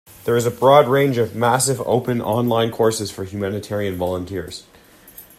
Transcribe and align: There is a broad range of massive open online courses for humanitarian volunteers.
There 0.25 0.35
is 0.35 0.47
a 0.47 0.49
broad 0.49 0.87
range 0.87 1.19
of 1.19 1.35
massive 1.35 1.79
open 1.81 2.23
online 2.23 2.71
courses 2.71 3.11
for 3.11 3.23
humanitarian 3.23 3.97
volunteers. 3.97 4.63